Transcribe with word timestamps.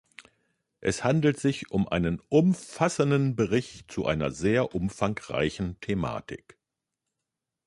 Es 0.79 1.03
handelt 1.03 1.39
sich 1.39 1.69
um 1.69 1.87
einen 1.87 2.19
umfassenden 2.29 3.35
Bericht 3.35 3.91
zu 3.91 4.07
einer 4.07 4.31
sehr 4.31 4.73
umfangreichen 4.73 5.79
Thematik. 5.79 6.57